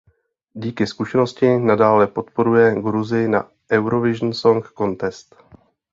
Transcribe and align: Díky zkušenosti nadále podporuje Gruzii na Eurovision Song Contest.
Díky 0.53 0.87
zkušenosti 0.87 1.57
nadále 1.57 2.07
podporuje 2.07 2.81
Gruzii 2.81 3.27
na 3.27 3.49
Eurovision 3.71 4.33
Song 4.33 4.71
Contest. 4.71 5.35